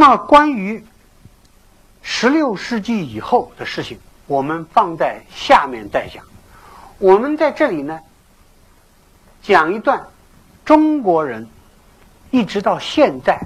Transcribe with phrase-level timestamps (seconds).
[0.00, 0.82] 么，关于
[2.00, 6.24] 十六世纪以后的事情，我们放在下面再讲。
[6.98, 8.00] 我们在这里呢，
[9.42, 10.02] 讲一段
[10.64, 11.46] 中国人
[12.30, 13.38] 一直到现在，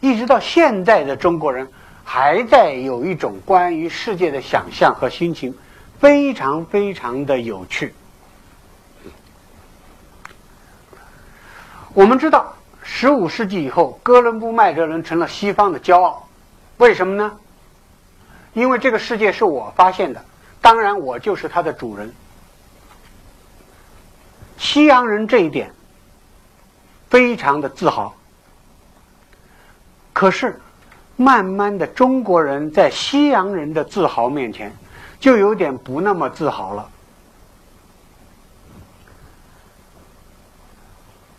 [0.00, 1.70] 一直到现在的中国人
[2.02, 5.56] 还在有一种关于世界的想象和心情，
[6.00, 7.94] 非常非常的有趣。
[11.94, 12.54] 我们知道，
[12.90, 16.26] 十五世纪以后，哥伦布、麦哲伦成了西方的骄傲。
[16.78, 17.32] 为什么呢？
[18.54, 20.24] 因为这个世界是我发现的，
[20.60, 22.12] 当然我就是它的主人。
[24.56, 25.70] 西洋人这一点
[27.08, 28.12] 非常的自豪。
[30.12, 30.58] 可是，
[31.14, 34.74] 慢慢的，中国人在西洋人的自豪面前，
[35.20, 36.88] 就有点不那么自豪了。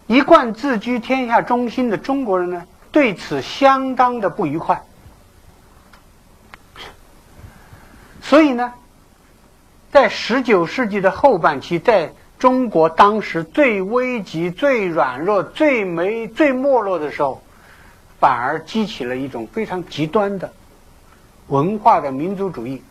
[0.10, 4.82] 一贯自居天下中心的中国人呢，对此相当的不愉快。
[8.20, 8.74] 所以呢，
[9.92, 17.44] 在十九世纪的后半期，在中国当时最危急、最软弱、最没、最没落的时候，
[18.20, 20.52] 反而激起了一种非常极端的
[21.50, 22.82] 文化的民族主义。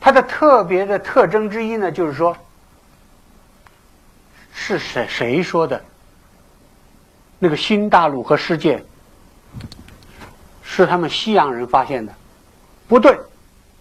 [0.00, 2.34] 它的特别的特征之一呢，就是说，
[4.54, 5.84] 是谁谁说的？
[7.42, 8.84] 那个新大陆和世界
[10.62, 12.14] 是他们西洋人发现的，
[12.86, 13.18] 不对，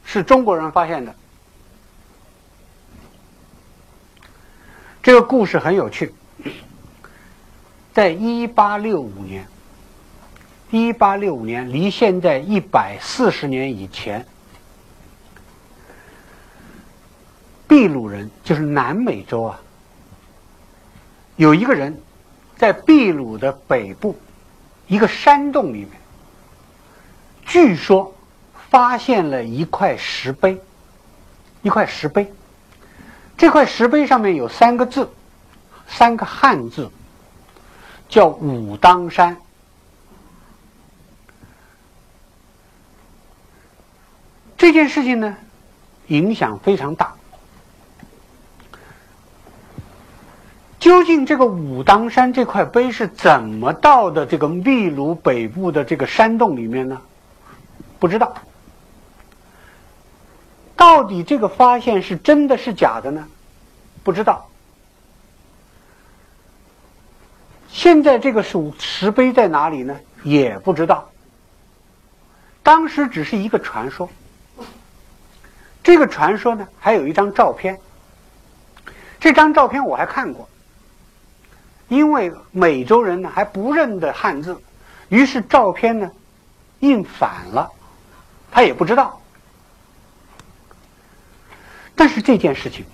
[0.05, 1.13] 是中国人发现的。
[5.03, 6.13] 这个故事很有趣，
[7.93, 9.45] 在一八六五年，
[10.71, 14.25] 一八六五年离现在一百四十年以前，
[17.67, 19.59] 秘鲁人就是南美洲啊，
[21.35, 22.01] 有一个人。
[22.59, 24.19] 在秘鲁的北部，
[24.85, 25.91] 一个山洞里面，
[27.45, 28.13] 据说
[28.69, 30.61] 发现了一块石碑，
[31.61, 32.31] 一块石碑。
[33.37, 35.09] 这块石碑上面有三个字，
[35.87, 36.91] 三个汉字，
[38.09, 39.37] 叫武当山。
[44.57, 45.37] 这件事情呢，
[46.07, 47.15] 影响非常大。
[50.79, 57.01] 究竟这个武当山这块碑是怎么到的这个秘鲁北部的这个山洞里面呢？
[57.99, 58.33] 不知道。
[60.77, 63.27] 到底这个发现是真的是假的呢？
[64.03, 64.49] 不知道。
[67.67, 69.99] 现在这个石石碑在哪里呢？
[70.23, 71.09] 也不知道。
[72.63, 74.09] 当时只是一个传说。
[75.83, 77.77] 这个传说呢，还有一张照片。
[79.19, 80.47] 这张照片我还看过。
[81.89, 84.61] 因为美洲人呢还不认得汉字，
[85.09, 86.09] 于是照片呢
[86.79, 87.69] 印反了，
[88.51, 89.19] 他也不知道。
[91.95, 92.85] 但是这件事情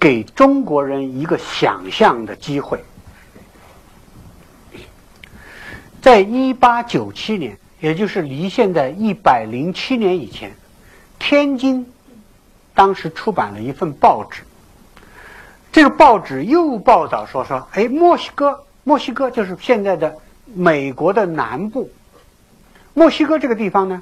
[0.00, 2.82] 给中国人一个想象的机会，
[6.02, 10.50] 在一八九七年，也就是离现在一百零七年以前，
[11.18, 11.86] 天津
[12.74, 14.42] 当时出版了一份报纸。
[15.74, 20.16] 这个报纸又报道说说，哎，墨西哥，墨西哥就是现在的
[20.54, 21.90] 美国的南部。
[22.92, 24.00] 墨西哥这个地方呢，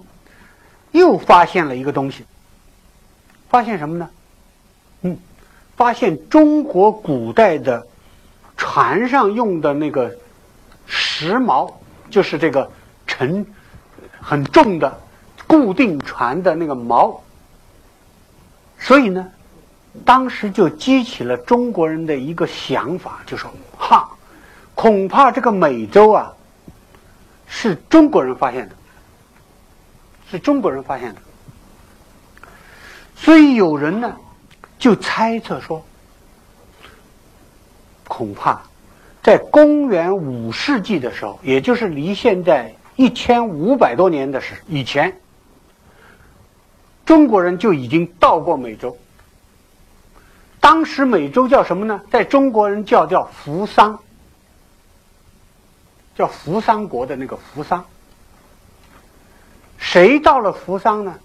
[0.91, 2.27] 又发现了一个东西。
[3.49, 4.11] 发现什么呢？
[5.01, 5.17] 嗯，
[5.75, 7.87] 发现中国古代的
[8.55, 10.15] 船上用的那个
[10.85, 11.73] 石锚，
[12.11, 12.71] 就是这个
[13.07, 13.47] 沉
[14.21, 15.01] 很重的
[15.47, 17.19] 固定船的那个锚。
[18.79, 19.27] 所以呢。
[20.05, 24.09] 当时就激起了中国人的一个想法，就说：“哈，
[24.75, 26.33] 恐怕这个美洲啊，
[27.47, 28.75] 是中国人发现的，
[30.31, 31.21] 是中国人发现的。”
[33.15, 34.17] 所以有人呢，
[34.79, 35.85] 就猜测说，
[38.09, 38.61] 恐怕
[39.23, 45.15] 在公元五世纪的时候，也就是离现在一千五百多年的时以前，
[47.05, 48.97] 中国人就已经到过美洲。
[50.63, 52.01] 当时美洲叫什么呢？
[52.09, 53.99] 在中国人叫叫扶桑，
[56.15, 57.85] 叫扶桑国的那个扶桑。
[59.77, 61.19] 谁到了扶桑呢？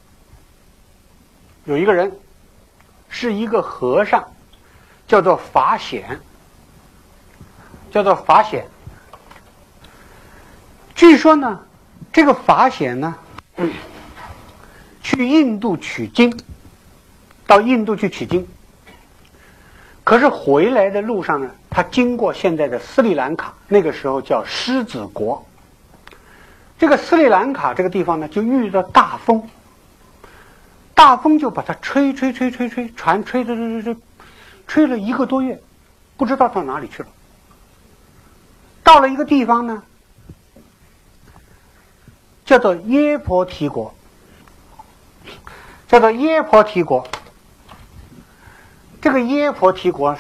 [1.66, 2.12] 有一个人，
[3.10, 4.28] 是一个和尚，
[5.07, 6.19] 叫做法显，
[7.92, 8.68] 叫做法显。
[10.95, 11.63] 据说呢，
[12.12, 13.16] 这个法显呢，
[15.04, 16.36] 去印度取经，
[17.45, 18.48] 到印度去取经。
[20.07, 25.45] 可是回来的路上呢，他经过现在的斯里兰卡，那个时候叫狮子国。
[26.80, 29.45] 这个斯里兰卡这个地方呢，就遇到大风，
[30.94, 34.01] 大风就把它吹吹吹吹吹，船吹吹吹吹吹，
[34.65, 35.62] 吹了一个多月，
[36.15, 37.09] 不知道到哪里去了。
[38.86, 39.83] 到了一个地方呢，
[42.45, 43.94] 叫做耶婆提国，
[45.89, 47.06] 叫做耶婆提国。
[49.01, 50.17] 这个耶婆提国，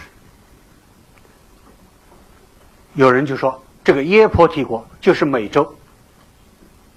[2.93, 5.75] 有人就说，这个耶婆提国就是美洲，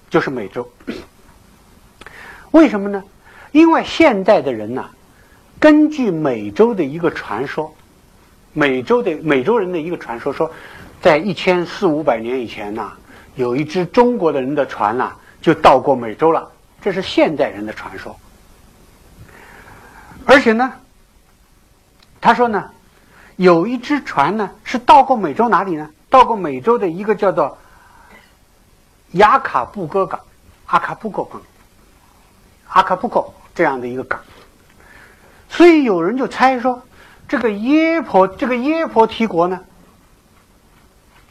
[0.09, 0.69] 就是美洲。
[2.51, 3.03] 为什么呢？
[3.51, 4.89] 因为现代的人呐，
[5.59, 7.73] 根据美洲的一个传说，
[8.53, 10.51] 美洲的美洲人的一个传说说。
[11.01, 12.91] 在一千四五百年以前呐，
[13.33, 16.47] 有一只中国的人的船呐，就到过美洲了。
[16.79, 18.15] 这是现代人的传说。
[20.25, 20.71] 而且呢，
[22.21, 22.71] 他说呢，
[23.35, 25.89] 有一只船呢是到过美洲哪里呢？
[26.09, 27.57] 到过美洲的一个叫做
[29.11, 30.19] 雅卡布哥港、
[30.67, 31.41] 阿卡布哥港、
[32.67, 33.25] 阿卡布哥
[33.55, 34.19] 这样的一个港。
[35.49, 36.81] 所以有人就猜说，
[37.27, 39.59] 这个耶婆这个耶婆提国呢。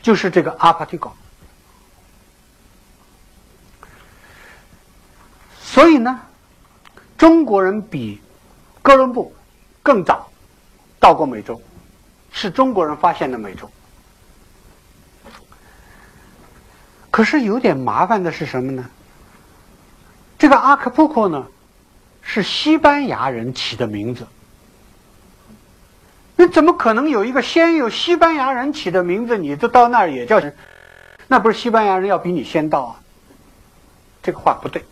[0.03, 1.15] 就是这个阿帕提港，
[5.61, 6.19] 所以呢，
[7.19, 8.19] 中国人比
[8.81, 9.31] 哥伦布
[9.83, 10.30] 更早
[11.01, 11.61] 到过美洲，
[12.31, 13.69] 是中国人发现的美洲。
[17.11, 18.89] 可是有点麻烦的是什么呢？
[20.39, 21.47] 这个阿克布克呢，
[22.23, 24.27] 是西班牙人起的名字。
[26.37, 30.41] 你怎么可能有一个先有西班牙人起的名字，你就到那儿也叫？
[31.27, 32.97] 那不是西班牙人要比你先到啊？
[34.23, 34.85] 这个话不对。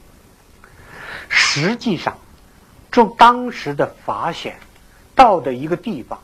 [1.28, 2.16] 实际上，
[2.90, 4.58] 中当时的法显
[5.18, 6.16] 到的一个地方，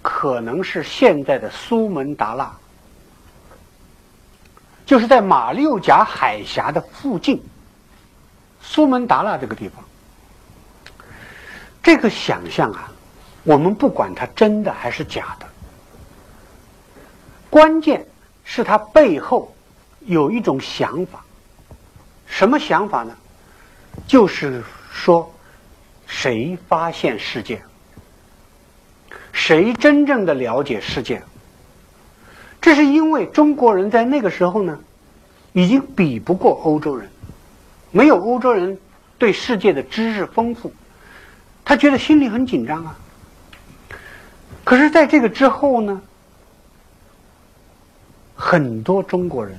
[0.00, 2.50] 可能是现在的苏门答腊，
[4.86, 7.38] 就是在马六甲海峡的附近。
[8.62, 9.84] 苏门答腊这个地方，
[11.82, 12.90] 这个想象啊。
[13.42, 15.46] 我们不管它真的还是假的，
[17.50, 18.06] 关键
[18.42, 19.54] 是它背后
[20.00, 21.22] 有一种想法。
[22.26, 23.14] 什么想法呢？
[24.06, 24.62] 就是
[24.92, 25.30] 说，
[26.10, 27.62] 谁发现世界？
[29.32, 31.22] 谁真正的了解世界？
[32.60, 34.76] 这是因为中国人在那个时候呢，
[35.52, 37.08] 已经比不过欧洲人，
[37.92, 38.76] 没有欧洲人
[39.18, 40.72] 对世界的知识丰富，
[41.64, 42.98] 他觉得心里很紧张啊。
[44.64, 46.02] 可是，在这个之后呢，
[48.34, 49.58] 很多中国人，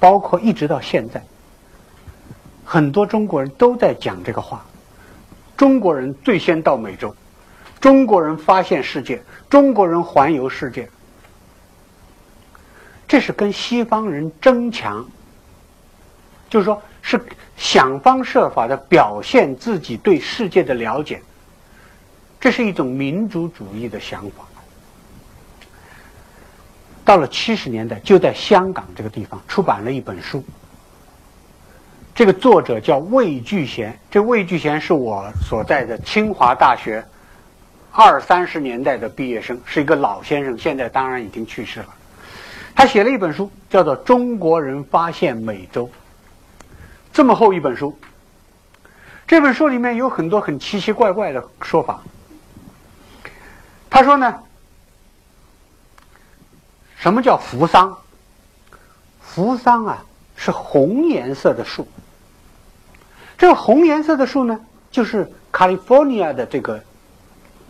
[0.00, 1.22] 包括一直到现在，
[2.64, 4.66] 很多中国人都在讲这个话：
[5.60, 7.14] 中国人最先到美洲，
[7.82, 10.88] 中国人发现世界，中国人环游世界。
[13.06, 15.06] 这是跟西方人争强，
[16.48, 17.22] 就是说，是
[17.58, 21.20] 想方设法的表现自己对世界的了解。
[22.40, 24.46] 这是一种民族主义的想法。
[27.04, 30.42] 到了七十年代，就在香港这个地方出版了一本书。
[32.20, 37.02] 这个作者叫魏聚贤，这魏聚贤是我所在的清华大学
[37.90, 41.86] 二三十年代的毕业生，是一个老先生，现在当然已经去世了。
[42.74, 45.86] 他写了一本书，叫做《中国人发现美洲》，
[47.10, 47.98] 这么厚一本书。
[49.26, 52.02] 这本书里面有很多很奇奇怪怪的说法。
[53.88, 54.38] 他说呢，
[56.98, 57.96] 什么叫扶桑？
[59.22, 60.04] 扶桑啊，
[60.36, 61.88] 是红颜色的树。
[63.40, 66.78] 这个红颜色的树呢，就是 California 的这个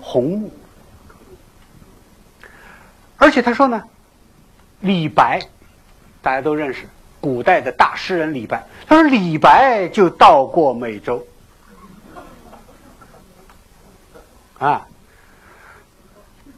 [0.00, 0.52] 红木。
[3.16, 3.80] 而且他说呢，
[4.80, 5.38] 李白，
[6.20, 6.88] 大家都认识，
[7.20, 8.60] 古代的大诗人李白。
[8.84, 11.24] 他说李白就到过美洲，
[14.58, 14.84] 啊。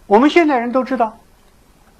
[0.06, 1.14] 我们现在人都知道，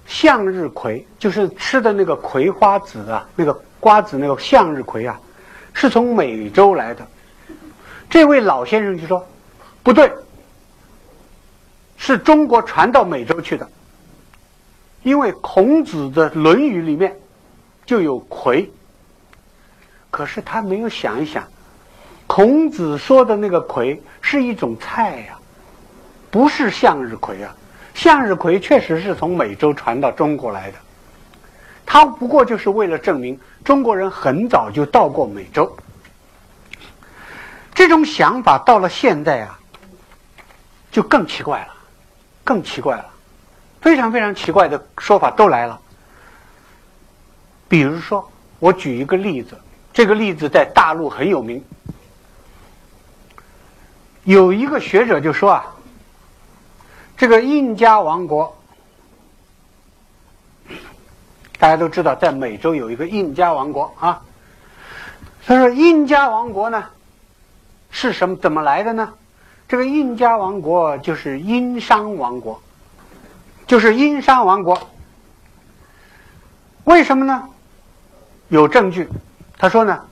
[0.06, 5.20] 向日葵就是吃的那个葵花籽啊，那个瓜子那个向日葵啊，
[5.72, 7.06] 是从美洲来的。
[8.08, 9.26] 这位老先生就说
[9.82, 10.12] ：“不对，
[11.96, 13.68] 是中国传到美洲去的。
[15.02, 17.16] 因为孔子的《论语》里面
[17.84, 18.70] 就有葵。
[20.10, 21.44] 可是他没有想一想，
[22.26, 25.38] 孔子说的那个葵是一种菜呀，
[26.30, 27.54] 不是向日葵啊。”
[27.94, 30.78] 向日葵确实是从美洲传到中国来的，
[31.84, 35.76] 他不过就是为了证明中国人很早就到过美洲。
[37.74, 39.58] 这种想法到了现在啊，
[40.90, 41.74] 就更奇怪了，
[42.44, 43.06] 更奇怪了，
[43.80, 45.80] 非常非常奇怪的说法都来了。
[47.68, 49.58] 比如说，我举一个例子，
[49.92, 51.64] 这个例子在大陆很有名。
[54.24, 55.64] 有一个学者就说啊，
[57.16, 58.54] 这个印加王国，
[61.62, 64.20] 大家都知道，在美洲有一个印加王国啊。
[65.46, 66.86] 他说，印加王国呢，
[67.88, 68.34] 是什么？
[68.34, 69.14] 怎么来的呢？
[69.68, 72.60] 这个印加王国就是殷商王国，
[73.68, 74.76] 就是殷商王国。
[76.82, 77.48] 为什么呢？
[78.48, 79.08] 有证据。
[79.56, 80.04] 他说呢，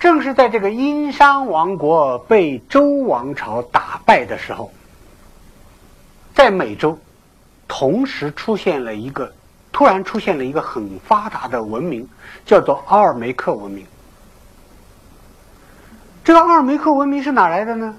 [0.00, 4.72] 正是在这个殷商王国被周王朝打败的时候，
[6.34, 6.98] 在美洲
[7.68, 9.32] 同时出现了一个，
[9.78, 12.08] 突然出现了一个很发达的文明，
[12.44, 13.86] 叫做阿尔梅克文明。
[16.24, 17.94] 这个阿尔梅克文明是哪来的呢？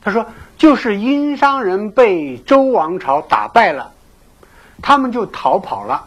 [0.00, 0.24] 他说，
[0.56, 3.92] 就是殷商人被周王朝打败了，
[4.80, 6.06] 他们就逃跑了。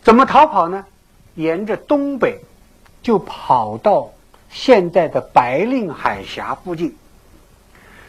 [0.00, 0.84] 怎么逃跑呢？
[1.34, 2.40] 沿着东北，
[3.02, 4.08] 就跑到
[4.48, 6.96] 现在的白令海峡附近。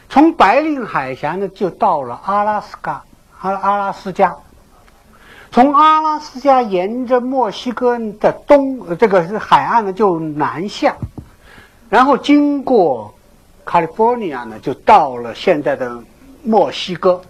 [0.08, 3.02] 从白令海峡呢，就到了阿拉斯加，
[3.40, 4.36] 阿阿拉斯加。
[5.50, 10.94] 从阿拉斯加沿着墨西哥的东这个是海岸呢，就南下，
[11.88, 13.12] 然后经过
[13.64, 16.00] California 呢，就到了现在的
[16.44, 17.20] 墨西哥。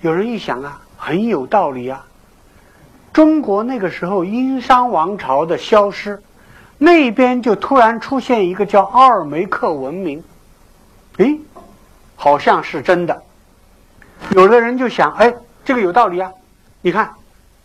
[0.00, 2.06] 有人一想啊，很有道理啊。
[3.12, 6.22] 中国那个时候殷商王朝的消失，
[6.78, 10.24] 那边就突然出现一个叫阿尔梅克文明，
[11.18, 11.38] 诶，
[12.16, 13.22] 好像是真的。
[14.30, 16.32] 有的人就想，哎，这个有道理啊。
[16.80, 17.12] 你看，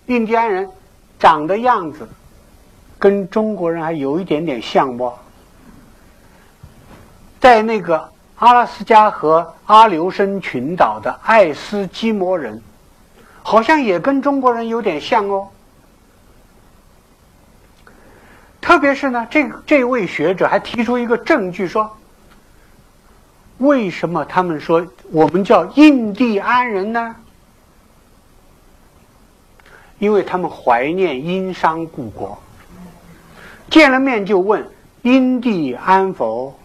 [0.08, 0.70] 印第安人
[1.20, 2.08] 长的样子
[3.00, 5.14] 跟中国人还有一点点像不？
[7.40, 8.10] 在那个。
[8.40, 12.62] 阿拉斯加和阿留申群岛的爱斯基摩人，
[13.42, 15.48] 好像也跟中国人有点像哦。
[18.62, 21.98] 特别是呢，这这位学者还提出一个证据说，
[23.58, 27.16] 为什么他们说我们叫印第安人呢？
[30.00, 32.38] 因为他们怀念殷商故国，
[33.70, 34.64] 见了面就问
[35.02, 36.58] 印第安否。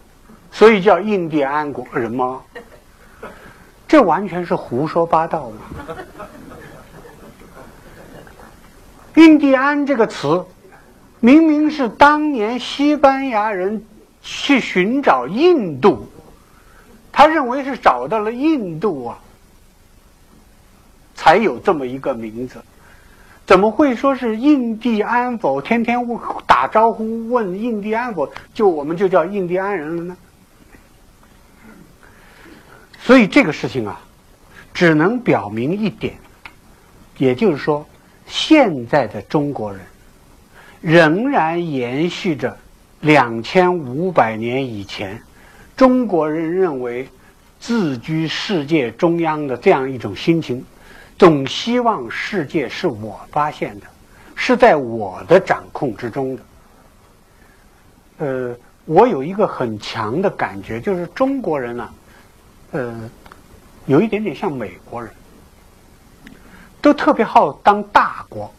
[0.54, 2.42] 所以叫印第安国人吗？
[3.88, 5.96] 这完全是胡说八道嘛！
[9.14, 10.44] 印第安这个词，
[11.20, 13.82] 明明是当年西班牙人
[14.20, 16.06] 去寻找印度，
[17.12, 19.18] 他认为是找到了印度啊，
[21.14, 22.60] 才有这么一个名字。
[23.44, 25.60] 怎么会说是印第安否？
[25.60, 25.98] 天天
[26.46, 30.16] 打招呼问印第安否，就我们就叫印第安人了呢？
[32.98, 34.00] 所以这个事情啊，
[34.72, 36.14] 只能表明一点，
[37.18, 37.84] 也就是说，
[38.26, 39.80] 现在的中国人
[40.80, 42.56] 仍然延续着
[43.00, 45.20] 两千五百年以前
[45.76, 47.08] 中国人认为
[47.58, 50.64] 自居世界中央的这样一种心情，
[51.18, 53.86] 总希望世界是我发现的，
[54.34, 56.42] 是在我的掌控之中的。
[58.18, 61.88] 呃，我有一个很强的感觉，就是中国人呢。
[62.72, 63.10] 呃，
[63.86, 65.12] 有一点点像美国人，
[66.80, 68.52] 都特别好当大国。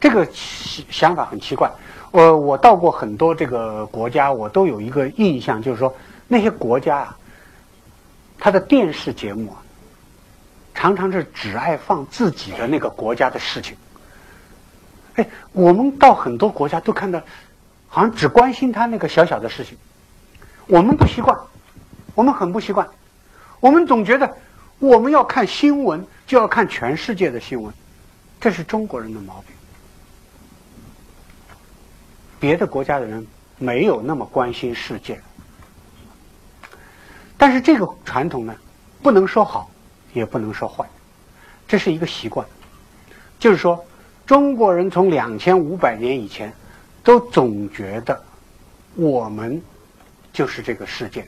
[0.00, 1.70] 这个想法很奇怪。
[2.12, 5.92] 我我到过很多这个国家，我都有一个印象，就是说
[6.28, 7.16] 那些国家啊，
[8.38, 9.58] 他的电视节目啊，
[10.74, 13.74] 常常是只爱放自己的那个国家的事情。
[15.14, 17.20] 哎，我们到很多国家都看到，
[17.88, 19.76] 好像只关心他那个小小的事情，
[20.66, 21.36] 我们不习惯。
[22.14, 22.86] 我们很不习惯，
[23.58, 24.30] 我们总觉得
[24.78, 27.72] 我们要看新闻就要看全世界的新闻，
[28.38, 29.56] 这是中国人的毛病。
[32.42, 33.24] 别的国家的人
[33.56, 35.20] 没有那么关心世界，
[37.38, 38.52] 但是这个传统呢，
[39.00, 39.70] 不能说好，
[40.12, 40.84] 也不能说坏，
[41.68, 42.44] 这是一个习惯。
[43.38, 43.84] 就是说，
[44.26, 46.52] 中国人从两千五百年以前
[47.04, 48.20] 都总觉得
[48.96, 49.62] 我们
[50.32, 51.24] 就是这个世界。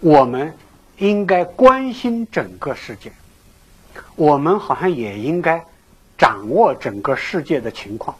[0.00, 0.52] 我们
[0.98, 3.12] 应该关心整个世界，
[4.16, 5.64] 我们好像也应该
[6.18, 8.16] 掌握整个世界的情况，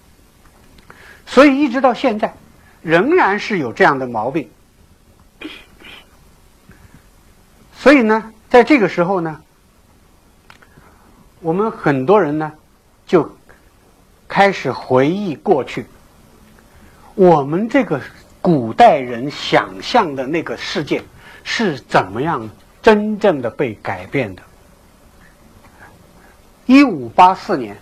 [1.27, 2.35] 所以一直到现在，
[2.83, 4.49] 仍然是有这样的毛病。
[7.77, 9.41] 所以呢，在这个时候呢，
[11.41, 12.53] 我们很多人呢
[13.07, 13.37] 就
[14.29, 15.87] 开始回忆过去，
[17.15, 18.01] 我们这个
[18.41, 21.03] 古代人想象的那个世界。
[21.45, 22.49] 是怎么样
[22.81, 24.43] 真正的被改变的？
[26.67, 27.77] 一五八四年，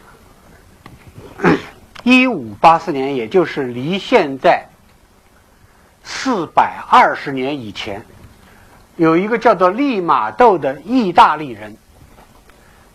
[2.03, 4.67] 一五八四年，也就是离现在
[6.03, 8.05] 四百二十年以前，
[8.97, 11.77] 有一个叫做利玛窦的意大利人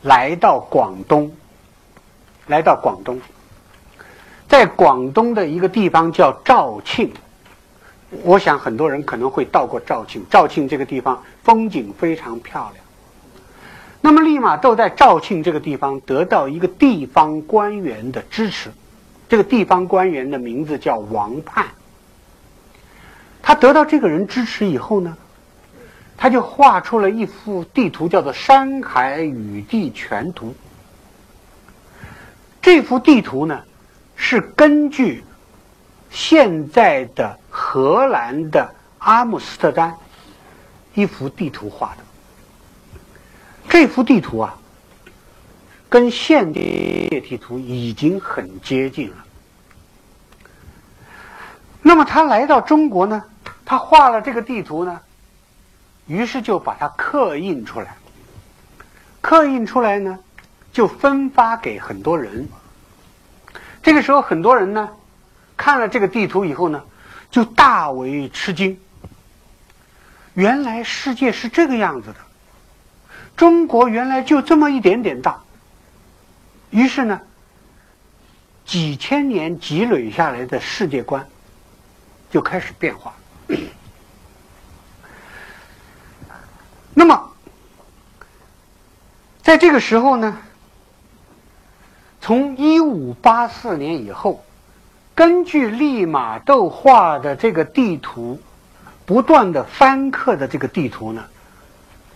[0.02, 1.32] 来到广东，
[2.48, 3.22] 来到广东，
[4.48, 7.14] 在广东的一个地方叫肇庆。
[8.24, 12.84] 我想很多人可能会到过肇庆，肇庆这个地方风景非常漂亮。
[14.02, 18.72] 那么利玛窦在肇庆这个地方得到一个地方官员的支持，
[19.28, 21.66] 这个地方官员的名字叫王盼。
[23.42, 25.16] 他得到这个人支持以后呢，
[26.18, 30.50] 他就画出了一幅地图，叫做《山海与地全图》。
[32.62, 33.62] 这幅地图呢，
[34.16, 35.24] 是根据
[36.10, 39.96] 现在的荷兰的阿姆斯特丹
[40.96, 42.04] 一幅地图画的。
[43.70, 44.58] 这幅地图啊，
[45.90, 46.60] 跟现代
[47.22, 49.18] 地图已经很接近了。
[51.82, 53.24] 那么他来到中国呢，
[53.64, 55.00] 他画了这个地图呢，
[56.08, 57.96] 于是就把它刻印出来。
[59.22, 60.20] 刻印出来呢，
[60.72, 62.48] 就分发给很多人。
[63.82, 64.90] 这个时候，很多人呢，
[65.56, 66.84] 看了这个地图以后呢，
[67.30, 68.80] 就大为吃惊。
[70.34, 72.16] 原来世界是这个样子的。
[73.38, 75.40] 中国原来就这么一点点大，
[76.76, 77.22] 于是呢，
[78.66, 81.26] 几千年积累下来的世界观
[82.30, 83.16] 就开始变化。
[86.94, 87.32] 那么，
[89.42, 90.38] 在这个时候呢，
[92.20, 94.44] 从一五八四年以后，
[95.16, 98.38] 根据利玛窦画的这个地图，
[99.06, 101.24] 不断的翻刻的这个地图呢。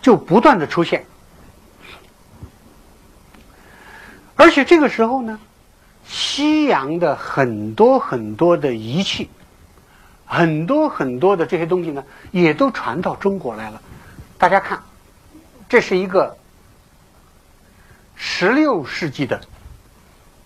[0.02, 1.04] 就不断的出现，
[4.40, 5.38] 而且这个时候呢，
[6.08, 9.28] 西洋的很多很多的仪器，
[10.24, 13.82] 很多很多的这些东西呢，也都传到中国来了。
[14.38, 14.82] 大家看，
[15.68, 16.38] 这是一个
[18.16, 19.38] 十六世纪的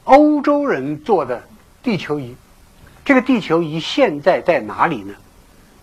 [0.03, 1.45] 欧洲人做的
[1.81, 2.35] 地球仪。
[3.05, 5.15] 这个地球仪现在在哪里呢？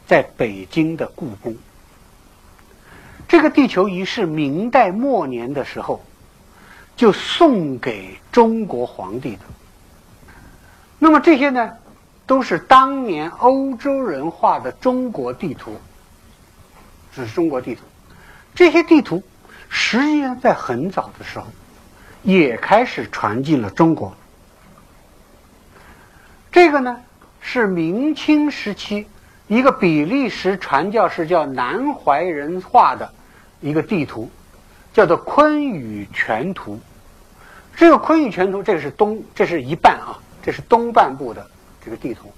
[0.05, 1.55] 在北京的故宫。
[3.29, 6.03] 这个地球仪是明代末年的时候
[6.95, 9.41] 就送给中国皇帝的。
[10.99, 11.71] 那么这些呢，
[12.25, 15.75] 都是当年欧洲人画的中国地图，
[17.15, 17.81] 这是中国地图。
[18.53, 19.23] 这些地图
[19.69, 21.47] 实际上在很早的时候
[22.23, 24.15] 也开始传进了中国。
[26.51, 27.01] 这个呢
[27.39, 29.07] 是明清时期
[29.47, 33.11] 一个比利时传教士叫南怀仁画的。
[33.63, 34.27] 一个地图，
[34.93, 36.75] 叫做《坤舆全图》。
[37.75, 41.45] 这个《坤舆全图》，这个是东，这是一半啊，这是东半部的
[41.83, 42.31] 这个地图。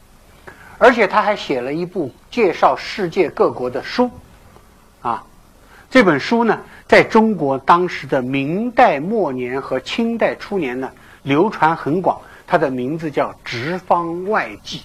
[0.78, 4.12] 而且他还写了一部介绍世界各国的书，
[5.02, 5.24] 啊，
[5.90, 10.92] 这本书呢，在中国当时的明代末年和清代初年呢，
[11.24, 12.20] 流传很广。
[12.46, 14.80] 它的名字叫《直方外记》，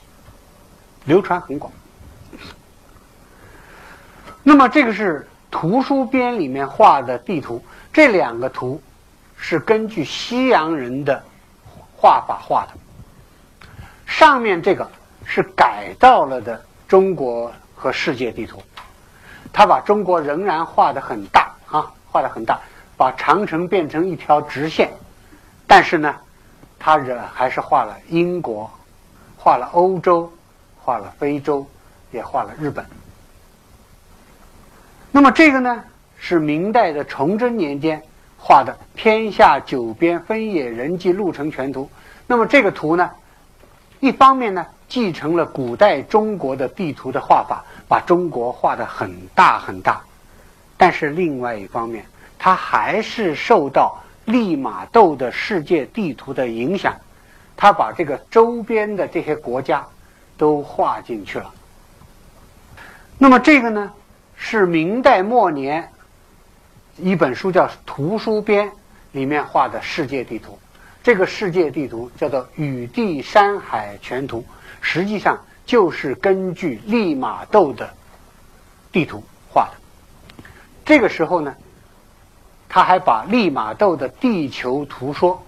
[1.05, 1.71] 流传很广。
[4.43, 5.29] 那么这个是。
[5.51, 8.81] 图书编里面画的地图，这两个图
[9.37, 11.23] 是根据西洋人的
[11.97, 12.73] 画法画的。
[14.07, 14.91] 上面这个
[15.25, 18.63] 是改造了的中国和世界地图，
[19.53, 22.59] 他把中国仍然画的很大啊，画的很大，
[22.97, 24.91] 把长城变成一条直线，
[25.67, 26.15] 但是呢，
[26.79, 28.71] 他仍还是画了英国，
[29.37, 30.33] 画了欧洲，
[30.81, 31.67] 画了非洲，
[32.11, 32.85] 也画了日本。
[35.11, 35.83] 那么这个呢，
[36.19, 38.01] 是明代的崇祯年间
[38.37, 41.85] 画的《天下九边分野人迹路程全图》。
[42.27, 43.11] 那么这个图呢，
[44.01, 49.95] 一方面呢继承了古代中国的地图的画法，把中国画的很大很大；
[50.77, 52.05] 但是另外一方面，
[52.39, 56.95] 它还是受到利玛窦的世界地图的影响，
[57.57, 59.85] 他把这个周边的这些国家
[60.37, 61.51] 都画进去了。
[63.17, 63.91] 那么这个呢？
[64.41, 65.93] 是明代末年
[66.97, 68.69] 一本书叫《图书编》
[69.13, 70.59] 里面画的世界地图。
[71.03, 74.41] 这个世界地图叫做《雨地山海全图》，
[74.81, 77.93] 实际上就是根据利玛窦的
[78.93, 79.23] 地图
[79.53, 80.45] 画的。
[80.85, 81.55] 这个时候呢，
[82.69, 85.45] 他还把利玛窦的地球图说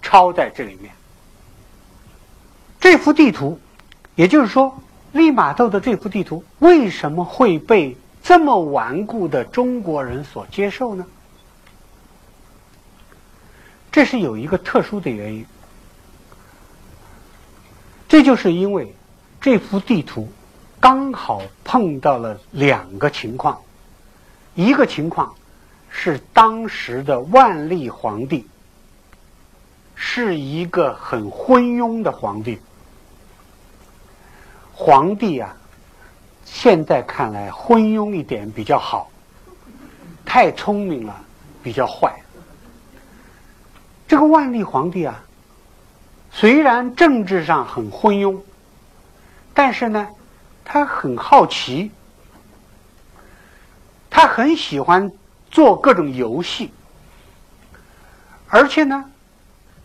[0.00, 0.92] 抄在这里面。
[2.80, 3.60] 这幅地图，
[4.14, 4.80] 也就是说。
[5.16, 11.06] 利玛窦的这幅地图为什么会被这么顽固的中国人所接受呢？
[13.90, 15.46] 这是有一个特殊的原因，
[18.08, 18.94] 这就是因为
[19.40, 20.28] 这幅地图
[20.78, 23.58] 刚好碰到了两个情况，
[24.54, 25.34] 一个情况
[25.88, 28.46] 是当时的万历皇帝
[29.94, 32.58] 是一个很昏庸的皇帝，
[34.78, 35.56] 皇帝啊，
[36.44, 39.10] 现在看来昏庸一点比较好，
[40.22, 41.18] 太聪明了
[41.62, 42.14] 比较坏。
[44.06, 45.24] 这个万历皇帝啊，
[46.30, 48.38] 虽然政治上很昏庸，
[49.54, 50.06] 但是呢，
[50.62, 51.90] 他很好奇，
[54.10, 55.10] 他很喜欢
[55.50, 56.70] 做各种游戏，
[58.48, 59.06] 而且呢，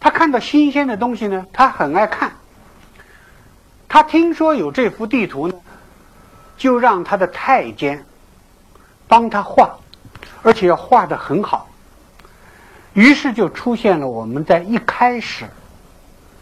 [0.01, 2.33] 他看到新鲜的东西呢，他很爱看。
[3.91, 5.53] 他听说有这幅地图呢，
[6.55, 8.01] 就让他的太监
[9.05, 9.69] 帮他画，
[10.43, 11.67] 而且要画的很好。
[12.93, 15.43] 于是就出现了我们在一开始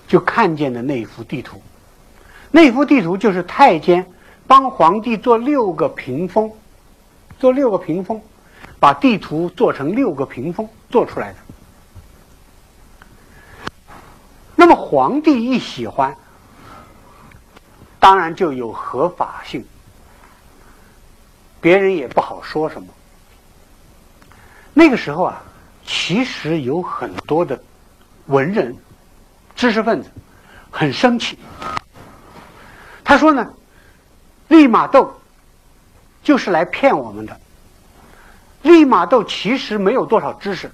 [0.08, 1.60] 就看见的那幅地图。
[2.52, 4.06] 那幅地图就是太监
[4.46, 6.52] 帮皇帝做六个屏风，
[7.40, 8.22] 做六个屏风，
[8.80, 11.40] 把地图做成六个屏风做出来的。
[14.56, 16.16] 那么皇帝一喜欢，
[18.00, 19.66] 当然就有合法性，
[21.60, 22.88] 别人也不好说什么。
[24.74, 25.44] 那个时候啊。
[25.92, 27.60] 其实有很多的
[28.28, 28.78] 文人、
[29.56, 30.10] 知识分子
[30.70, 31.36] 很生气。
[33.04, 33.52] 他说呢，
[34.50, 35.20] 利玛窦
[36.22, 37.36] 就是来骗我们的。
[38.62, 40.72] 利玛窦其实没有多少知识，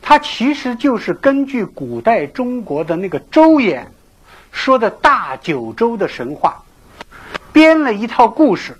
[0.00, 3.86] 他其实就是根据古代中国的那个周衍
[4.52, 6.62] 说的大九州的神话，
[7.52, 8.78] 编了一套故事。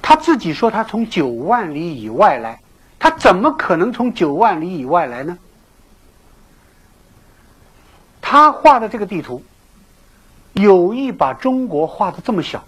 [0.00, 2.58] 他自己说他从九万里以外来。
[3.02, 5.38] 他怎么可能从九万里以外来呢？
[8.20, 9.42] 他画的这个地图，
[10.52, 12.62] 有意把中国画的这么小，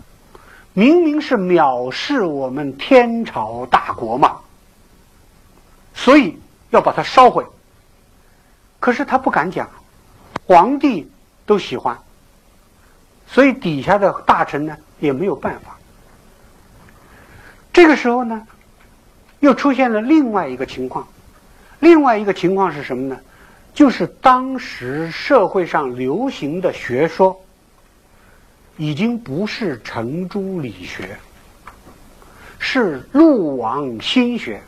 [0.73, 4.39] 明明是藐视我们天朝大国嘛，
[5.93, 6.39] 所以
[6.71, 7.47] 要把它烧毁。
[8.81, 9.69] 可是他不敢讲，
[10.47, 11.12] 皇帝
[11.47, 11.99] 都喜欢，
[13.27, 15.77] 所以底下的大臣呢也没有办法。
[17.73, 18.47] 这个时候呢？
[19.41, 21.05] 又出现了另外一个情况，
[21.81, 23.19] 另外一个情况是什么呢？
[23.75, 27.37] 就是当时社会上流行的学说，
[28.77, 31.17] 已经不是程朱理学，
[32.61, 34.63] 是陆王心学，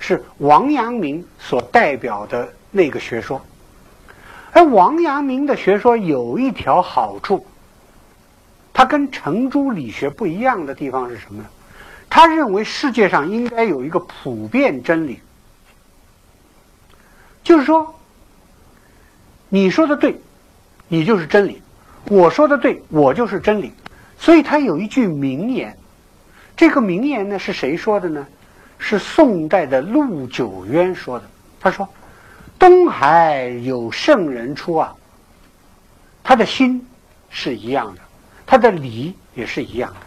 [0.00, 3.40] 是王阳明所代表的那个学说。
[4.52, 7.46] 而王阳明的学说有一条好处，
[8.72, 11.48] 他跟程朱理学不一样的地方是什么呢？
[12.10, 15.20] 他认为世界上应该有一个普遍真理，
[17.44, 17.94] 就是说，
[19.50, 20.18] 你说的对，
[20.88, 21.60] 你就是真理；
[22.08, 23.72] 我说的对，我就是真理。
[24.18, 25.76] 所以他有一句名言，
[26.56, 28.26] 这个名言呢是谁说的呢？
[28.78, 31.24] 是宋代的陆九渊说的。
[31.60, 31.88] 他说
[32.58, 34.94] ：“东海有圣人出啊，
[36.22, 36.86] 他的心
[37.30, 38.00] 是一样的，
[38.46, 40.00] 他的理也是一样的。”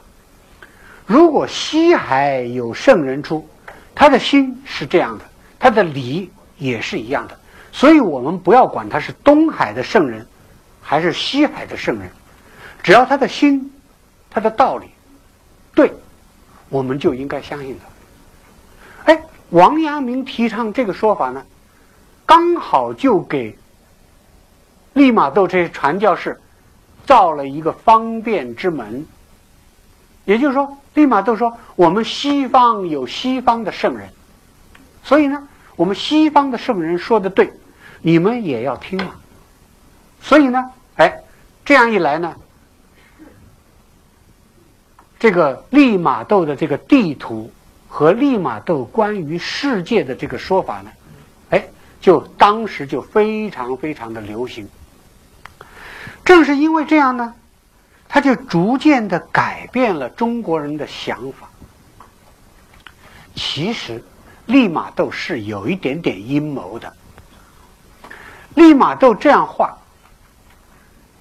[1.08, 3.48] 如果西海有圣人出，
[3.94, 5.26] 他的心是这样的，
[5.60, 7.38] 他的理也是一样的，
[7.72, 10.26] 所以我们不要管他是东海的圣人，
[10.82, 12.10] 还是西海的圣人，
[12.82, 13.74] 只要他的心，
[14.30, 14.88] 他的道理
[15.76, 15.92] 对，
[16.70, 17.78] 我们就应该相信
[19.06, 19.12] 他。
[19.12, 21.46] 哎，王阳明提倡这个说法呢，
[22.32, 23.58] 刚好就给
[24.94, 26.40] 利玛窦这些传教士
[27.06, 29.06] 造了一个方便之门。
[30.24, 34.08] 也就是说，利玛窦说我们西方有西方的圣人，
[35.04, 37.52] 所以呢，我们西方的圣人说的对，
[38.00, 39.14] 你们也要听嘛。
[40.22, 41.22] 所以呢，哎，
[41.66, 42.34] 这样一来呢，
[45.20, 47.52] 这个利玛窦的这个地图
[47.90, 50.92] 和利玛窦关于世界的这个说法呢，
[52.02, 54.68] 就当时就非常非常的流行。
[56.26, 57.34] 正是因为这样呢。
[58.14, 61.48] 他就逐渐的改变了中国人的想法。
[63.34, 64.04] 其实，
[64.48, 66.94] 利玛窦是有一点点阴谋的。
[68.54, 69.78] 利玛窦这样画，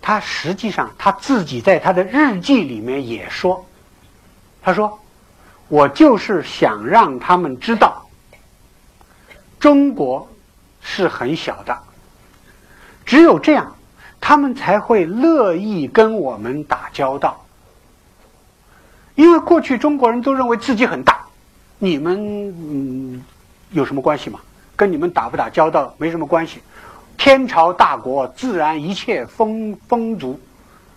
[0.02, 3.64] 他实际上他自己在他的日记里面也说
[4.60, 4.98] ：“他说，
[5.68, 8.04] 我就是想让他们知道，
[9.60, 10.28] 中国
[10.82, 11.78] 是很小的，
[13.04, 13.74] 只有这样。”
[14.22, 17.42] 他们才会乐意跟我们打交道，
[19.14, 21.24] 因为过去中国人都认为自己很大，
[21.78, 22.18] 你们
[22.50, 23.24] 嗯
[23.70, 24.38] 有什么关系吗？
[24.76, 26.60] 跟你们打不打交道没什么关系。
[27.16, 30.38] 天朝大国，自然一切丰丰足，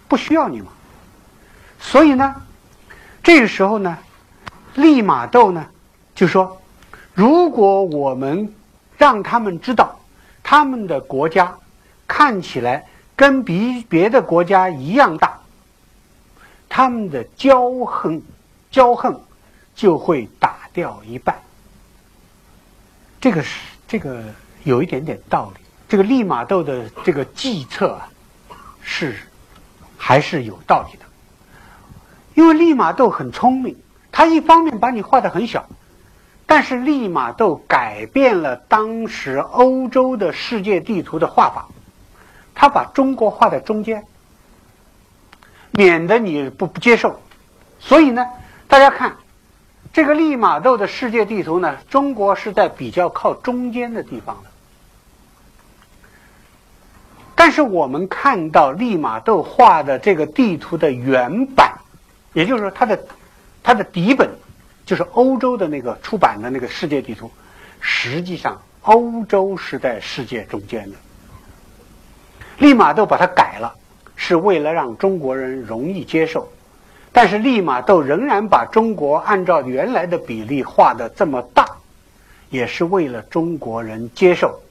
[0.09, 0.67] 不需要你们。
[1.79, 2.35] 所以呢，
[3.23, 3.97] 这个时候呢，
[4.75, 5.65] 利玛窦呢
[6.13, 6.61] 就说：
[7.13, 8.53] 如果我们
[8.97, 9.99] 让他们知道
[10.43, 11.55] 他们的国家
[12.07, 15.39] 看起来跟别别的国家一样大，
[16.69, 18.21] 他们的骄横
[18.71, 19.21] 骄横
[19.75, 21.35] 就会打掉一半。
[23.21, 24.23] 这个是这个
[24.63, 25.61] 有一点点道理。
[25.87, 28.09] 这个利玛窦的这个计策啊，
[28.81, 29.15] 是
[29.97, 31.05] 还是有道理的。
[32.33, 33.77] 因为利玛窦很聪明，
[34.11, 35.69] 他一方面把你画的很小，
[36.55, 41.67] 但是利玛窦改变了当时欧洲的世界地图的画法，
[42.53, 44.05] 他把中国画在中间，
[45.71, 47.19] 免得你不不接受。
[47.79, 48.23] 所以呢，
[48.67, 49.15] 大家看
[49.93, 54.51] 这个利玛窦的世界地图呢，中国是在比较靠中间的地方的。
[57.33, 61.79] 但是我们看到利玛窦画的这个地图的原版，
[62.33, 63.03] 也就是说它的
[63.63, 64.29] 它的底本，
[64.85, 67.31] 就是欧洲的那个出版的那个世界地图，
[67.79, 70.97] 实际上欧洲是在世界中间的。
[72.59, 73.73] 利玛窦把它改了，
[74.15, 76.47] 是为了让中国人容易接受，
[77.11, 81.65] 但是利玛窦仍然把中国按照原来的比例画的这么大，
[82.49, 84.61] 也是为了中国人接受，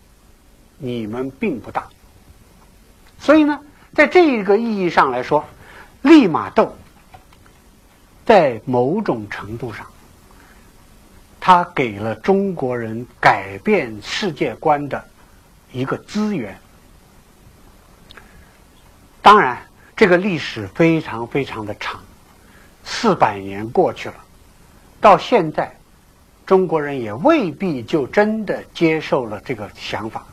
[0.78, 1.84] 你们并不大。
[3.18, 3.58] 所以呢，
[3.94, 5.44] 在这个意义上来说，
[6.02, 6.76] 利玛窦
[8.24, 9.84] 在某种程度上，
[11.44, 15.04] 他给了中国人改变世界观的
[15.72, 16.56] 一个资源。
[19.20, 19.60] 当然，
[19.96, 22.00] 这个历史非常非常的长，
[22.84, 24.14] 四百年过去了，
[25.00, 25.76] 到现在，
[26.46, 30.24] 中国人也未必就真的接受了这个想法。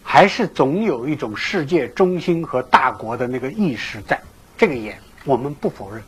[0.00, 4.22] 还是总有一种世界中心和大国的那个意识在，
[4.56, 6.00] 这个也我们不否认。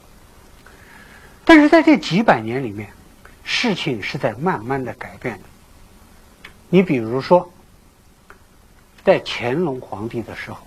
[1.45, 2.89] 但是在这几百年里面，
[3.49, 5.45] 事情是在慢慢的改变的。
[6.69, 7.49] 你比如说，
[9.05, 10.59] 在乾隆皇帝的时候，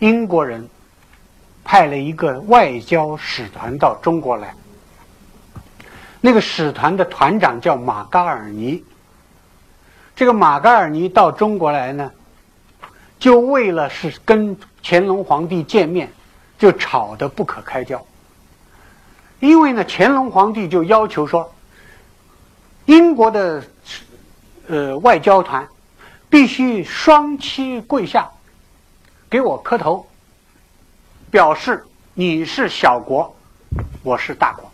[0.00, 0.68] 英国人
[1.62, 4.52] 派了一个外交使团到中国来，
[6.20, 8.84] 那个使团的团长叫马嘎尔尼。
[10.16, 12.10] 这个马嘎尔尼到中国来呢，
[13.20, 16.12] 就为了是跟乾隆皇帝见面，
[16.58, 18.04] 就吵得不可开交。
[19.40, 21.50] 因为呢，乾隆皇帝就要求说，
[22.84, 23.64] 英国的
[24.68, 25.66] 呃外交团
[26.28, 28.30] 必须双膝跪下，
[29.30, 30.06] 给我磕头，
[31.30, 33.34] 表示你是小国，
[34.02, 34.70] 我是大国。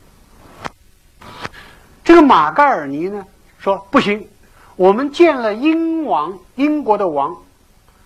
[2.02, 3.24] 这个马嘎尔尼呢
[3.58, 4.28] 说不行。
[4.74, 7.34] 我们见了英王，英国的王，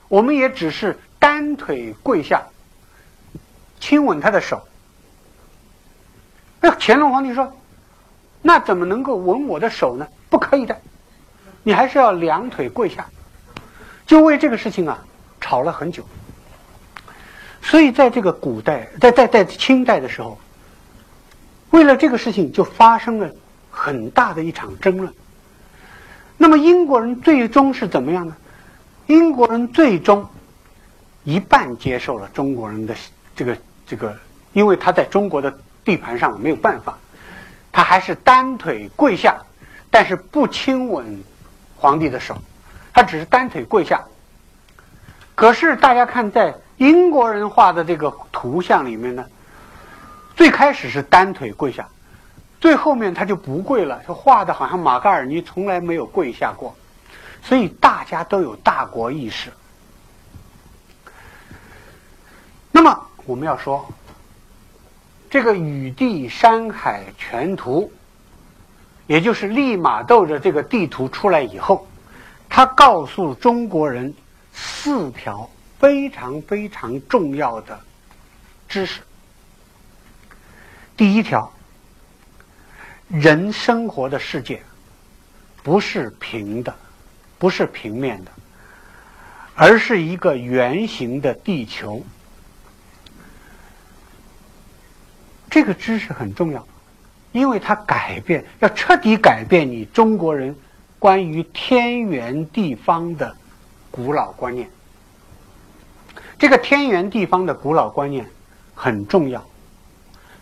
[0.08, 2.42] 我们也只是单腿跪下，
[3.80, 4.62] 亲吻他的手。
[6.60, 7.50] 那乾隆皇帝说
[8.42, 10.06] ：“那怎么能够吻我的手呢？
[10.28, 10.78] 不可以的，
[11.62, 13.06] 你还是要两腿跪下。”
[14.06, 14.98] 就为这个事情啊，
[15.40, 16.04] 吵了很久。
[17.62, 20.38] 所以在这个古代，在在在清代的时候，
[21.70, 23.30] 为了这个事情就发生了
[23.70, 25.12] 很大的一场争论。
[26.36, 28.34] 那么英国人最终是怎么样呢？
[29.06, 30.26] 英国人最终
[31.24, 32.94] 一半接受了中国人的
[33.36, 34.16] 这个这个，
[34.52, 36.98] 因为他在中国的地盘上没有办法，
[37.72, 39.38] 他还是单腿跪下，
[39.90, 41.22] 但是不亲吻
[41.76, 42.36] 皇帝的手，
[42.92, 44.04] 他只是单腿跪下。
[45.34, 49.24] 可是大家看，在英国人画的这个图像里面呢，
[50.36, 51.88] 最开始是单腿跪下。
[52.60, 56.76] 最后面他就不跪了，他画的好像马嘎尔尼从来没有跪下过，
[57.42, 59.50] 所以大家都有大国意识。
[62.70, 63.88] 那么我们要说，
[65.30, 67.90] 这个雨地山海全图，
[69.06, 71.86] 也就是利玛窦的这个地图出来以后，
[72.48, 74.12] 他告诉中国人
[74.52, 77.80] 四条非常非常重要的
[78.68, 79.00] 知识。
[80.96, 81.50] 第一条。
[83.12, 84.62] 人生活的世界
[85.64, 86.72] 不是平的，
[87.40, 88.30] 不是平面的，
[89.56, 92.00] 而是一个圆形的地球。
[95.50, 96.64] 这个知识很重要，
[97.32, 100.56] 因为它改变，要彻底改变你中国人
[100.98, 103.36] 关于天圆地方的
[103.90, 104.70] 古老观念。
[106.38, 108.24] 这个天圆地方的古老观念
[108.74, 109.44] 很重要，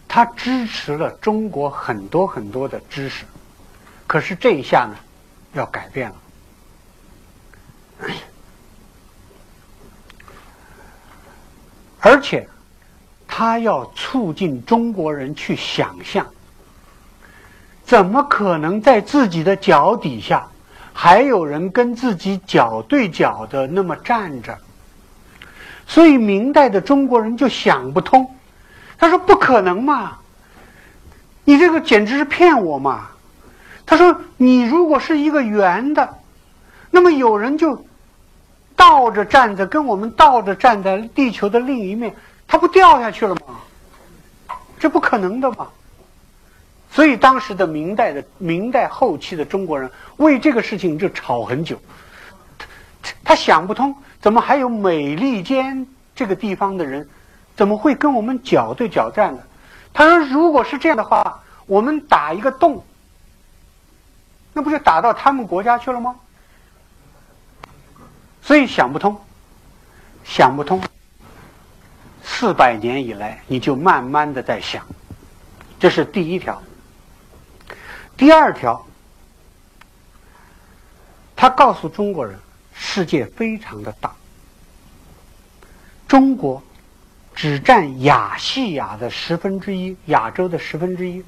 [0.06, 3.24] 它支持了中国很多很多的知识。
[4.06, 4.96] 可是这一下呢，
[5.54, 6.16] 要改变了。
[12.00, 12.46] 而且。
[13.38, 16.26] 他要促进中国人去想象，
[17.84, 20.44] 怎么可能在自己的脚底下
[20.92, 24.58] 还有人跟自己脚对脚的那么站着？
[25.86, 28.28] 所以明代的中国人就想不通，
[28.98, 30.18] 他说不可能嘛，
[31.44, 33.06] 你这个简直是骗我嘛！
[33.86, 36.12] 他说你如果是一个圆的，
[36.90, 37.84] 那么有人就。
[38.74, 42.14] 倒着站着，跟我们倒着站在地球的另一面，
[42.48, 43.60] 它不掉下去了吗？
[44.80, 45.68] 这不可能的嘛！
[46.90, 51.78] 所以当时的明代的明代后期的中国人为这个事情就吵很久，
[53.02, 57.06] 他他想不通，怎么还有美利坚这个地方的人，
[57.56, 59.42] 怎么会跟我们脚对脚站呢？
[59.92, 62.82] 他说，如果是这样的话，我们打一个洞，
[64.54, 66.16] 那不就打到他们国家去了吗？
[68.40, 69.20] 所以想不通，
[70.24, 70.80] 想不通。
[72.30, 74.86] 四百年以来，你就慢慢的在想，
[75.80, 76.62] 这是第一条。
[78.16, 78.86] 第二条，
[81.34, 82.38] 他告诉中国人，
[82.72, 84.14] 世界非常的大，
[86.06, 86.62] 中国
[87.34, 91.24] 只占亚细亚的十分之一，亚洲的十分之一，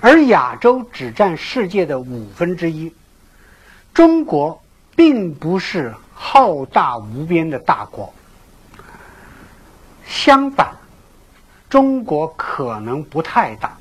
[0.00, 2.94] 而亚洲只占世界的五分之一，
[3.92, 4.62] 中国
[4.94, 5.92] 并不是。
[6.14, 8.14] 浩大无边的大国，
[10.06, 10.76] 相反，
[11.68, 13.76] 中国可能不太大。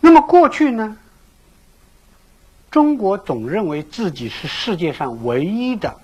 [0.00, 0.96] 那么过去呢？
[2.70, 5.94] 中国总认为自己是世界上唯一的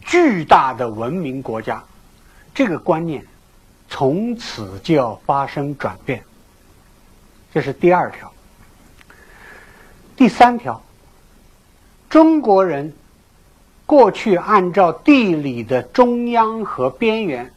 [0.00, 1.84] 巨大的文明国家，
[2.54, 3.24] 这个观念
[3.88, 6.24] 从此就要发生转变。
[7.52, 8.32] 这是第二条。
[10.16, 10.82] 第三条，
[12.08, 12.92] 中国人
[13.86, 17.52] 过去按照地理的中央和边缘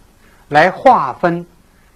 [0.49, 1.45] 来划分，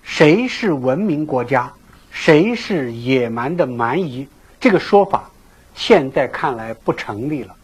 [0.01, 1.71] 谁是文明国家，
[2.09, 4.27] 谁是野蛮的蛮夷，
[4.59, 5.29] 这个说法
[5.75, 7.55] 现在看来不成立了。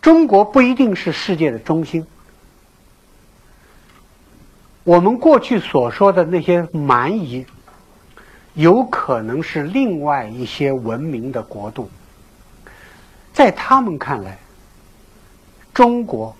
[0.00, 2.06] 中国不一定是世界的中心，
[4.84, 7.44] 我们过去所说的那些蛮夷。
[8.54, 11.90] 有可能是另外一些文明的国度，
[13.34, 14.38] 在他们看来，
[15.76, 16.34] 中国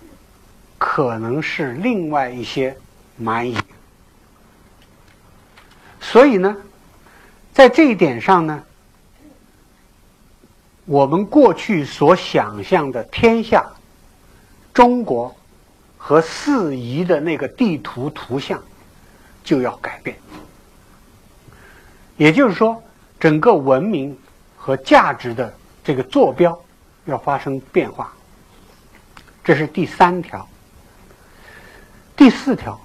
[0.78, 2.74] 可能是另外一些
[3.18, 3.54] 蛮夷。
[6.00, 6.56] 所以呢，
[7.52, 8.64] 在这一点上呢，
[10.86, 13.66] 我们过去所想象的天下、
[14.72, 15.36] 中国
[15.98, 18.58] 和四夷的那个地图图像
[19.44, 20.16] 就要改变。
[22.16, 22.82] 也就是说，
[23.20, 24.18] 整个文明
[24.56, 26.58] 和价值的这个坐标
[27.04, 28.15] 要发生变化，
[29.46, 30.44] 这是第三条。
[32.16, 32.80] 第四条，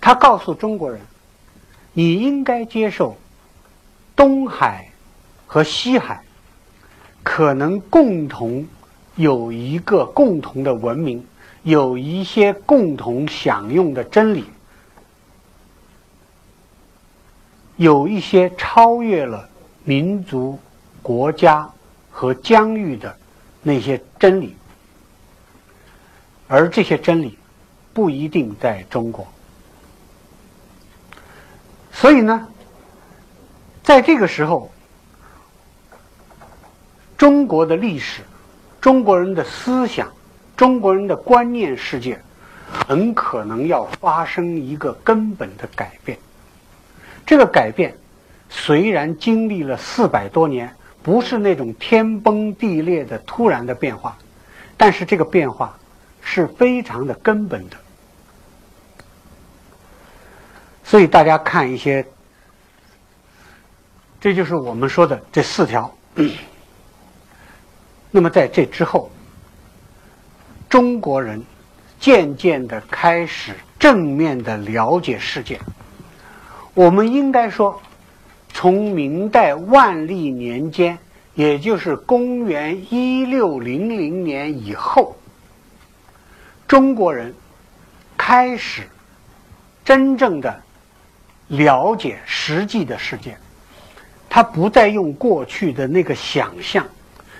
[0.00, 0.98] 他告诉中国人，
[1.92, 3.14] 你应该接受
[4.16, 4.88] 东海
[5.46, 6.22] 和西海
[7.22, 8.66] 可能共同
[9.16, 11.22] 有一个共同的文明，
[11.62, 14.46] 有一些共同享用的真理。
[17.76, 19.46] 有一些超越了
[19.84, 20.58] 民族、
[21.02, 21.70] 国家
[22.10, 23.14] 和疆域的
[23.62, 24.56] 那些真理，
[26.48, 27.38] 而这些真理
[27.92, 29.26] 不一定在中国。
[31.92, 32.48] 所以呢，
[33.82, 34.70] 在这个时候，
[37.16, 38.22] 中国的历史、
[38.80, 40.10] 中国人的思想、
[40.56, 42.20] 中国人的观念世界，
[42.70, 46.16] 很可能要发生一个根本的改变。
[47.26, 47.94] 这个改变
[48.48, 54.16] 虽然经历了四百多年，不是那种天崩地裂的突然的变化，
[54.76, 55.76] 但是这个变化
[56.30, 57.76] 是非常的根本的。
[60.84, 62.04] 所以大家看一些，
[64.20, 65.90] 这就是我们说的这四条。
[68.10, 69.10] 那么在这之后，
[70.68, 71.42] 中国人
[71.98, 75.58] 渐渐的开始正面的了解世界。
[76.74, 77.80] 我们应该说，
[78.52, 80.98] 从明代万历年间，
[81.34, 85.16] 也就是公元一六零零年以后，
[86.68, 87.34] 中国人
[88.16, 88.86] 开始
[89.84, 90.62] 真正的
[91.48, 93.36] 了解实际的世界。
[94.28, 96.86] 他不再用过去的那个想象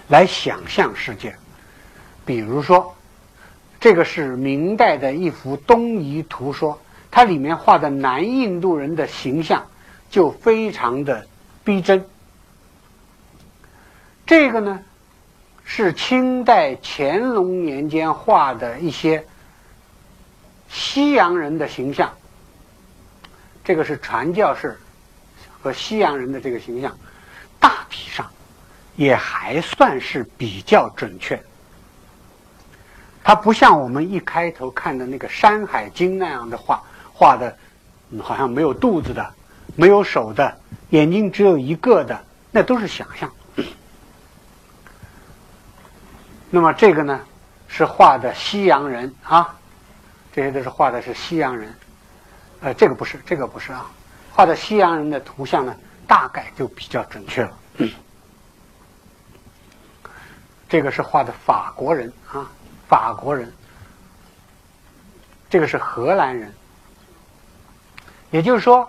[0.08, 1.36] 来想象世界。
[2.24, 2.96] 比如说，
[3.78, 6.80] 这个是明代的一幅东夷图说。
[7.10, 9.66] 它里面画的南印度人的形象
[10.10, 11.26] 就非常的
[11.64, 12.04] 逼真。
[14.26, 14.78] 这个呢
[15.84, 19.24] 是清代乾隆年间画的一些
[20.68, 22.12] 西洋人的形象。
[23.62, 24.76] 这个是传教士
[25.60, 26.98] 和西洋人的这个形象，
[27.60, 28.28] 大体上
[28.96, 31.40] 也还算是比较准确。
[33.22, 37.56] 它不像我们一开头看的那个《山海经》那样的画，画的
[38.20, 39.32] 好像没有肚子的、
[39.76, 40.58] 没有手的、
[40.90, 42.20] 眼睛只有一个的，
[42.50, 43.32] 那都是想象。
[46.50, 47.20] 那么这个呢，
[47.68, 49.54] 是画的西洋人啊，
[50.32, 51.74] 这些都是画的是西洋人。
[52.60, 53.90] 呃，这个不是，这个不是啊，
[54.32, 55.74] 画的西洋人的图像呢，
[56.06, 57.58] 大概就比较准确了。
[60.68, 62.50] 这个是画的法国人啊。
[62.88, 63.52] 法国人，
[65.50, 66.54] 这个是荷兰人，
[68.30, 68.88] 也就是说，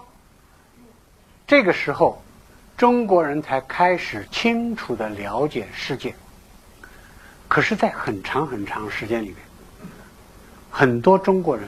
[1.46, 2.24] 这个时候
[2.78, 6.16] 中国人才开始清楚的了解世界。
[7.50, 9.38] 可是，在很长很长时间里面，
[10.70, 11.68] 很多中国人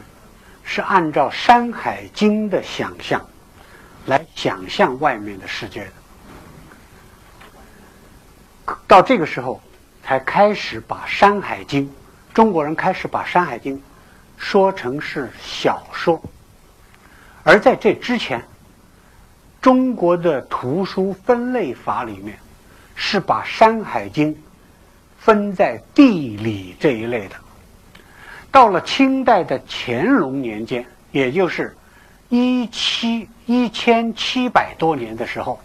[0.64, 3.20] 是按照《山海经》的想象
[4.06, 5.84] 来想象外面的世界
[8.66, 8.76] 的。
[8.88, 9.60] 到这个时候，
[10.04, 11.88] 才开始把《山海经》。
[12.32, 13.76] 中国人开始把《山海经》
[14.38, 16.22] 说成是小说，
[17.44, 18.42] 而在这之前，
[19.60, 22.38] 中国的图书分类法里面
[22.96, 24.34] 是把《山海经》
[25.24, 27.36] 分在地理这一类的。
[28.52, 31.78] 到了清代的乾隆年间，也就是
[32.30, 35.60] 一七一千七百多年的时候，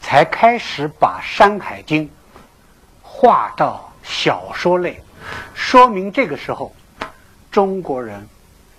[0.00, 2.04] 才开始把《山海经》
[3.02, 4.98] 划到小说类。
[5.54, 6.74] 说明这个时候，
[7.52, 8.26] 中国人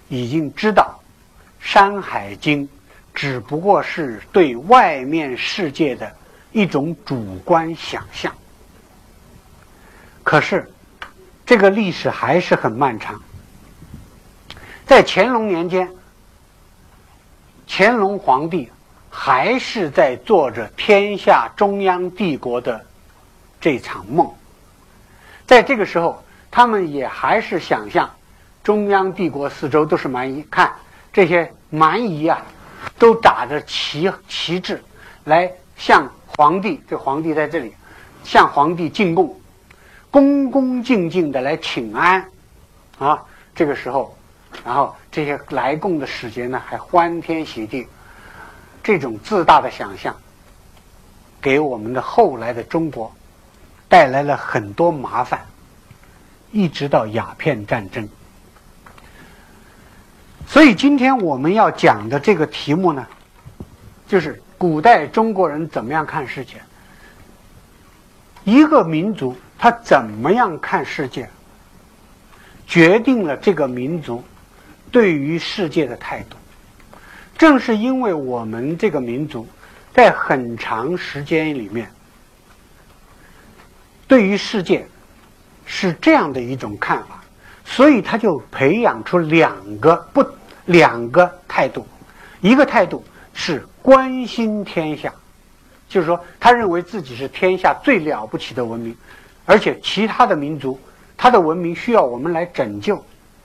[0.09, 0.99] 已经知道
[1.65, 2.67] 《山海经》
[3.13, 6.11] 只不过是对外面世界的
[6.51, 8.35] 一种主观想象。
[10.23, 10.71] 可是，
[11.45, 13.21] 这个历史还是很漫长。
[14.85, 15.89] 在乾隆年间，
[17.67, 18.69] 乾隆皇帝
[19.09, 22.85] 还是在做着天下中央帝国的
[23.59, 24.29] 这场梦。
[25.45, 26.23] 在这个时候。
[26.53, 28.13] 他们也还是想象
[28.61, 30.69] 中央帝国四周都是蛮夷，看
[31.13, 32.41] 这些蛮夷啊，
[32.99, 34.83] 都打着旗旗帜
[35.23, 37.73] 来向皇帝，这皇帝在这里
[38.25, 39.33] 向皇帝进贡，
[40.11, 42.23] 恭恭敬敬的来请安
[42.99, 43.23] 啊。
[43.55, 44.15] 这个时候，
[44.63, 47.87] 然后这些来贡的使节呢，还欢天喜地，
[48.83, 50.15] 这种自大的想象，
[51.41, 53.11] 给我们的后来的中国
[53.89, 55.41] 带来了很多麻烦。
[56.53, 58.09] 一直到鸦片战争，
[60.45, 63.07] 所以今天我们要讲的这个题目呢，
[64.05, 66.55] 就是古代中国人怎么样看世界。
[68.43, 71.29] 一个民族他怎么样看世界，
[72.65, 74.23] 决定了这个民族
[74.91, 76.35] 对于世界的态度。
[77.37, 79.47] 正是因为我们这个民族
[79.93, 81.91] 在很长时间里面
[84.07, 84.87] 对于世界。
[85.63, 87.23] 是这样的一种看法，
[87.63, 90.25] 所以他就培养出两个不
[90.65, 91.87] 两个态度，
[92.41, 95.13] 一个态度是关心天下，
[95.87, 98.93] 就是说他认为自己是天下最了不起的文明，
[99.51, 100.79] 而且其他的民族
[101.17, 103.03] 他的文明需要我们来拯救，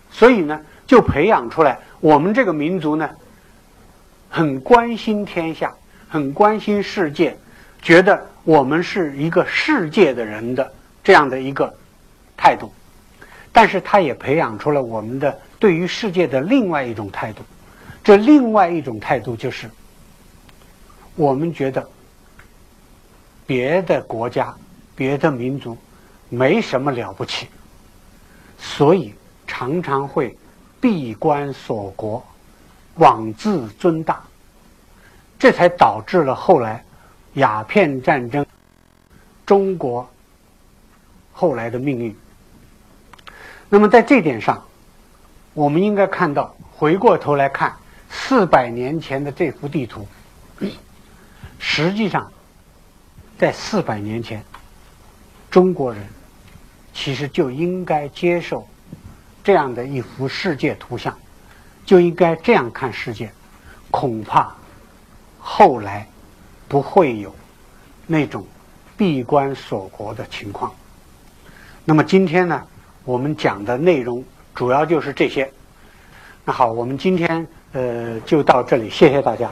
[0.09, 3.11] 所以呢就培养出来我们这个民族呢
[4.29, 5.75] 很关心天下，
[6.09, 7.37] 很关心世界，
[7.83, 11.75] 觉得我们是一个世界的人的这样的一个。
[12.39, 12.71] 态度，
[13.51, 17.43] 但是他也培养出了我们的对于世界的另外一种态度。
[18.05, 19.71] 这另外一种态度就是，
[21.15, 21.89] 我们觉得
[23.47, 24.55] 别的国家、
[24.95, 25.75] 别的民族
[26.29, 27.49] 没什么了不起，
[28.59, 29.15] 所以
[29.47, 30.37] 常常会
[30.81, 32.25] 闭关锁国、
[32.97, 34.23] 妄自尊大，
[35.39, 36.85] 这才导致了后来
[37.35, 38.45] 鸦片战争、
[39.45, 40.09] 中国
[41.33, 42.17] 后来的命运。
[43.69, 44.63] 那么在这点上，
[45.55, 47.75] 我们应该看到，回过头来看
[48.09, 50.07] 四百年前的这幅地图，
[51.59, 52.31] 实际上，
[53.39, 54.45] 在四百年前，
[55.57, 56.07] 中国人
[56.93, 58.69] 其实就应该接受
[59.43, 61.17] 这样的一幅世界图像，
[61.83, 63.33] 就应该这样看世界，
[63.91, 64.55] 恐怕
[65.41, 66.07] 后来
[66.69, 67.35] 不会有
[68.07, 68.47] 那种
[68.99, 70.71] 闭关锁国的情况。
[71.87, 72.63] 那么今天呢？
[73.07, 74.23] 我们讲的内容
[74.55, 75.51] 主要就是这些。
[76.45, 79.51] 那好，我们今天呃就到这里，谢谢大家。